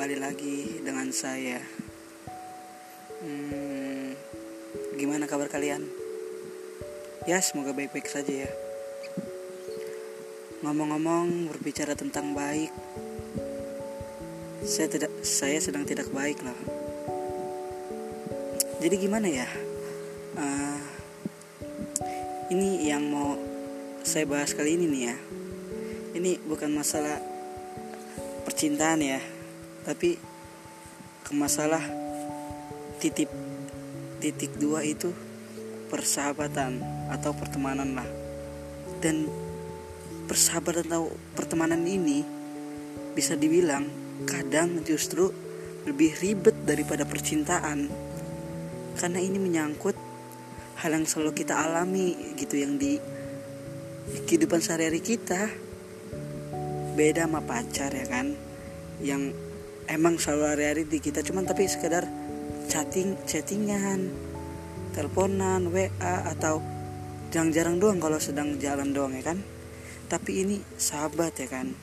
[0.00, 1.60] kembali lagi dengan saya.
[3.20, 4.16] Hmm,
[4.96, 5.84] gimana kabar kalian?
[7.28, 8.50] Ya, semoga baik-baik saja ya.
[10.64, 12.72] Ngomong-ngomong berbicara tentang baik,
[14.64, 16.56] saya tidak, saya sedang tidak baik loh.
[18.80, 19.52] Jadi gimana ya?
[20.32, 20.80] Uh,
[22.48, 23.36] ini yang mau
[24.00, 25.16] saya bahas kali ini nih ya.
[26.16, 27.20] Ini bukan masalah
[28.48, 29.39] percintaan ya
[29.84, 30.20] tapi
[31.24, 31.82] ke masalah
[33.00, 33.32] titik
[34.20, 35.08] titik dua itu
[35.88, 36.78] persahabatan
[37.10, 38.08] atau pertemanan lah.
[39.00, 39.26] Dan
[40.28, 42.22] persahabatan atau pertemanan ini
[43.16, 43.88] bisa dibilang
[44.28, 45.32] kadang justru
[45.88, 47.88] lebih ribet daripada percintaan.
[49.00, 49.96] Karena ini menyangkut
[50.84, 53.00] hal yang selalu kita alami gitu yang di
[54.28, 55.48] kehidupan sehari-hari kita.
[56.94, 58.36] Beda sama pacar ya kan
[59.00, 59.32] yang
[59.90, 62.06] emang selalu hari-hari di kita cuman tapi sekedar
[62.70, 64.14] chatting chattingan
[64.94, 66.62] teleponan WA atau
[67.34, 69.38] jarang-jarang doang kalau sedang jalan doang ya kan?
[70.06, 71.74] Tapi ini sahabat ya kan?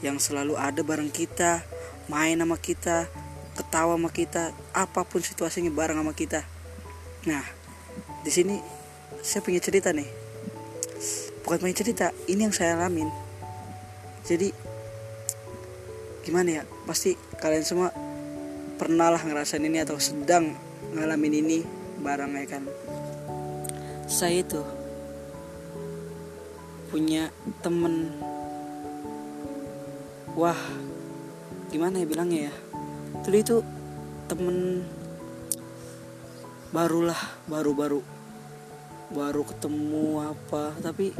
[0.00, 1.64] Yang selalu ada bareng kita
[2.08, 3.08] main sama kita
[3.56, 6.40] ketawa sama kita apa pun situasinya bareng sama kita.
[7.28, 7.44] Nah
[8.24, 8.56] di sini
[9.20, 10.08] saya punya cerita nih.
[11.44, 13.08] Bukan punya cerita ini yang saya alamin.
[14.24, 14.52] Jadi
[16.30, 17.90] gimana ya pasti kalian semua
[18.78, 20.54] pernah lah ngerasain ini atau sedang
[20.94, 21.58] ngalamin ini
[21.98, 22.62] barang ya kan?
[24.06, 24.62] Saya itu
[26.94, 27.34] punya
[27.66, 28.14] temen.
[30.38, 30.54] Wah
[31.74, 32.54] gimana ya bilangnya ya?
[33.26, 33.56] Itu itu
[34.30, 34.86] temen
[36.70, 37.18] barulah
[37.50, 38.06] baru-baru
[39.10, 41.10] baru ketemu apa tapi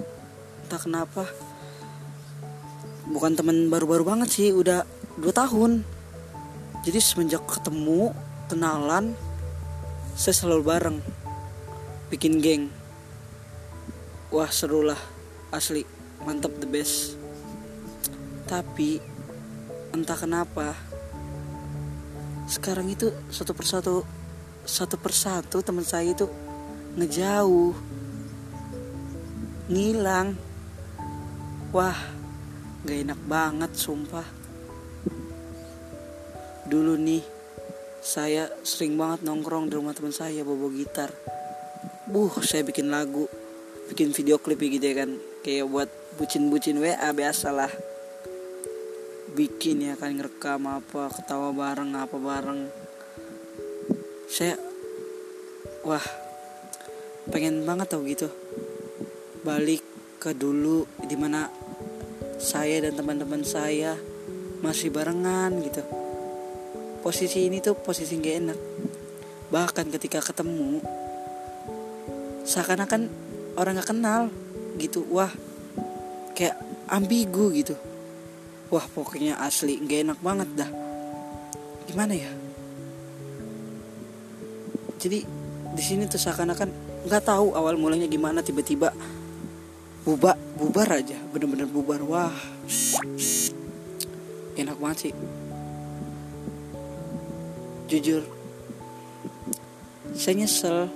[0.63, 1.27] entah kenapa
[3.11, 4.87] bukan teman baru-baru banget sih udah
[5.21, 5.85] dua tahun.
[6.81, 8.17] Jadi semenjak ketemu
[8.49, 9.13] kenalan
[10.17, 10.99] saya selalu bareng
[12.09, 12.73] bikin geng.
[14.33, 14.99] Wah seru lah
[15.53, 15.85] asli
[16.25, 17.21] mantap the best.
[18.49, 18.97] Tapi
[19.93, 20.73] entah kenapa
[22.49, 24.03] sekarang itu satu persatu
[24.65, 26.25] satu persatu teman saya itu
[26.97, 27.77] ngejauh
[29.69, 30.35] ngilang.
[31.71, 32.21] Wah
[32.81, 34.40] Gak enak banget sumpah
[36.71, 37.19] Dulu nih
[37.99, 41.11] Saya sering banget nongkrong di rumah teman saya bawa gitar.
[42.07, 43.27] Buh saya bikin lagu
[43.91, 45.19] Bikin video klip gitu ya kan.
[45.43, 47.75] Kayak buat bucin-bucin WA biasalah.
[49.35, 52.71] Bikin ya kan ngerekam apa Ketawa bareng apa bareng.
[54.31, 54.55] Saya
[55.83, 56.07] Wah
[57.35, 58.31] Pengen banget tau gitu.
[59.43, 59.83] Balik
[60.23, 61.51] ke dulu di mana
[62.39, 63.99] saya dan teman-teman saya
[64.63, 66.00] masih barengan gitu
[67.01, 68.59] posisi ini tuh posisi gak enak.
[69.51, 70.85] Bahkan ketika ketemu
[72.45, 73.09] seakan-akan
[73.57, 74.29] orang gak kenal
[74.77, 75.05] gitu.
[75.09, 75.33] Wah
[76.37, 76.57] kayak
[76.89, 77.75] ambigu gitu.
[78.71, 80.71] Wah pokoknya asli gak enak banget dah.
[81.89, 82.31] Gimana ya?
[85.01, 85.25] Jadi
[85.75, 88.93] di sini tuh seakan-akan nggak tahu awal mulanya gimana tiba-tiba
[90.05, 91.17] bubar bubar aja.
[91.33, 92.05] Bener-bener bubar.
[92.05, 92.37] Wah
[94.61, 95.13] enak banget sih
[97.91, 98.23] jujur
[100.15, 100.87] saya nyesel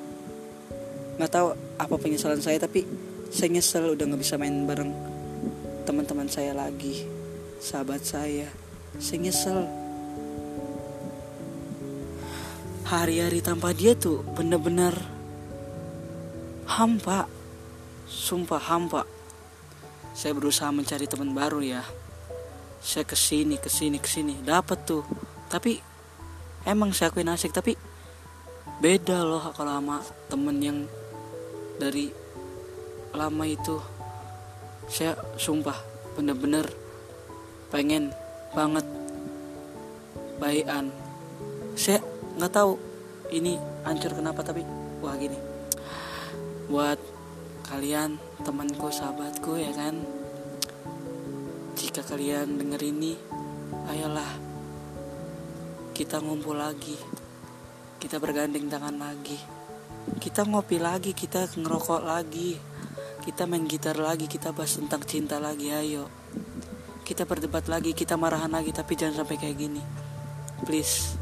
[1.19, 2.87] nggak tahu apa penyesalan saya tapi
[3.35, 4.95] saya nyesel udah nggak bisa main bareng
[5.83, 7.03] teman-teman saya lagi
[7.59, 8.47] sahabat saya
[9.03, 9.67] saya nyesel
[12.87, 14.95] hari-hari tanpa dia tuh bener-bener
[16.71, 17.27] hampa
[18.05, 19.09] Sumpah hampa.
[20.13, 21.83] Saya berusaha mencari teman baru ya.
[22.85, 24.39] Saya ke sini, ke sini, ke sini.
[24.45, 25.03] Dapat tuh.
[25.49, 25.81] Tapi
[26.65, 27.53] emang saya akuin asik.
[27.53, 27.77] Tapi
[28.81, 30.79] beda loh kalau sama temen yang
[31.81, 32.11] dari
[33.15, 33.79] lama itu.
[34.85, 35.81] Saya sumpah
[36.13, 36.69] bener-bener
[37.73, 38.13] pengen
[38.53, 38.85] banget
[40.37, 40.93] baikan.
[41.79, 42.05] Saya
[42.37, 42.77] nggak tahu
[43.31, 43.57] ini
[43.87, 44.67] hancur kenapa tapi
[45.01, 45.39] wah gini
[46.69, 46.97] buat
[47.69, 50.01] kalian temanku sahabatku ya kan
[51.77, 53.19] jika kalian denger ini
[53.89, 54.54] ayolah
[55.95, 56.99] kita ngumpul lagi.
[58.03, 59.39] Kita bergandeng tangan lagi.
[60.19, 62.59] Kita ngopi lagi kita ngerokok lagi.
[63.23, 66.11] Kita main gitar lagi kita bahas tentang cinta lagi ayo.
[67.07, 69.83] Kita berdebat lagi kita marahan lagi tapi jangan sampai kayak gini.
[70.67, 71.15] Please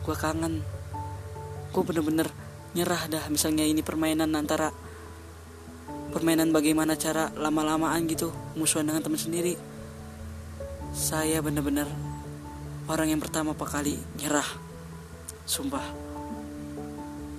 [0.00, 0.64] gue kangen.
[1.68, 2.32] Gue bener-bener
[2.72, 4.72] nyerah dah misalnya ini permainan antara
[6.08, 9.60] permainan bagaimana cara lama-lamaan gitu musuhan dengan teman sendiri.
[10.96, 12.13] Saya bener-bener
[12.84, 14.46] orang yang pertama kali nyerah.
[15.44, 15.84] Sumpah.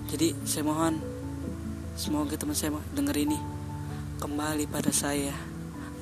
[0.09, 1.01] Jadi saya mohon
[1.97, 3.38] semoga teman saya denger ini.
[4.18, 5.33] Kembali pada saya.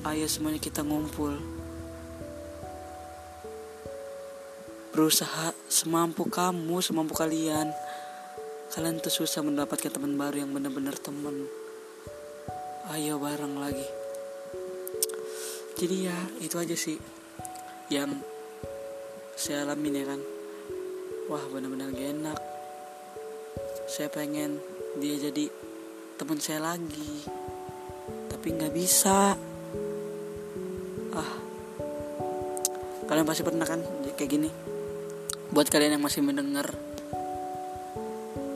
[0.04, 1.40] Ayo semuanya kita ngumpul.
[4.94, 7.72] Berusaha semampu kamu semampu kalian.
[8.72, 11.46] Kalian tuh susah mendapatkan teman baru yang benar-benar teman.
[12.92, 13.86] Ayo bareng lagi.
[15.74, 16.96] Jadi ya itu aja sih
[17.90, 18.14] yang
[19.34, 20.20] saya alamin ya kan.
[21.30, 22.38] Wah benar-benar gak enak.
[23.90, 24.58] Saya pengen
[24.98, 25.50] dia jadi
[26.16, 27.26] teman saya lagi.
[28.30, 29.34] Tapi nggak bisa.
[31.14, 31.32] Ah.
[33.04, 33.80] Kalian pasti pernah kan
[34.16, 34.50] kayak gini.
[35.52, 36.72] Buat kalian yang masih mendengar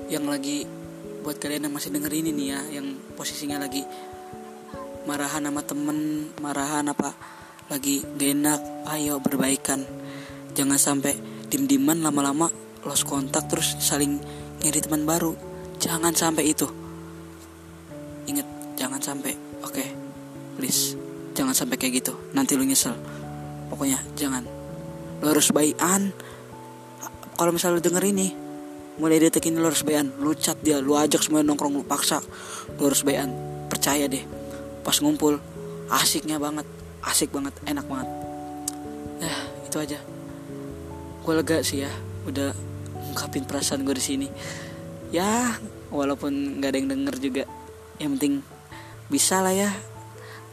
[0.09, 0.65] yang lagi
[1.21, 3.85] buat kalian yang masih denger ini nih ya yang posisinya lagi
[5.05, 7.13] marahan sama temen marahan apa
[7.69, 8.61] lagi gak enak
[8.97, 9.85] ayo berbaikan
[10.59, 11.15] jangan sampai
[11.47, 12.51] dim diman lama-lama
[12.83, 14.19] lost kontak terus saling
[14.59, 15.39] nyari teman baru.
[15.79, 16.67] Jangan sampai itu.
[18.27, 19.95] Inget jangan sampai oke okay,
[20.59, 20.99] please.
[21.39, 22.19] Jangan sampai kayak gitu.
[22.35, 22.99] Nanti lu nyesel.
[23.71, 24.43] Pokoknya jangan.
[25.23, 26.11] Lu harus baikan
[27.39, 28.35] kalau misalnya lu denger ini
[28.99, 30.11] mulai detik ini lu harus bayan.
[30.19, 32.19] Lu cat dia lu ajak semua nongkrong lu paksa.
[32.83, 33.31] Lu harus bayan.
[33.71, 34.27] Percaya deh.
[34.83, 35.39] Pas ngumpul
[35.87, 36.67] asiknya banget.
[37.07, 38.11] Asik banget enak banget.
[39.23, 40.18] Ya itu aja
[41.29, 41.93] gue lega sih ya
[42.25, 42.57] udah
[42.97, 44.29] ngungkapin perasaan gue di sini.
[45.13, 45.61] Ya
[45.93, 47.45] walaupun nggak ada yang denger juga
[48.01, 48.41] yang penting
[49.13, 49.69] bisa lah ya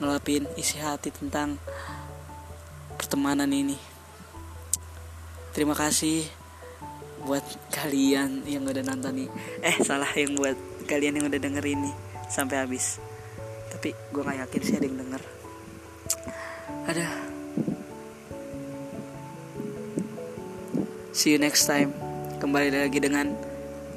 [0.04, 1.56] ngelapin isi hati tentang
[3.00, 3.80] pertemanan ini.
[5.56, 6.27] Terima kasih
[7.24, 9.30] buat kalian yang udah nonton nih
[9.63, 10.60] eh salah yang buat
[10.92, 11.95] kalian yang udah denger ini
[12.28, 13.00] sampai habis.
[13.71, 15.34] Tapi gue nggak yakin sih ada yang denger
[21.25, 21.89] see you next time.
[22.38, 23.33] Kembali lagi dengan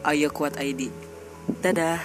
[0.01, 0.89] Ayo Kuat ID
[1.61, 2.01] dadah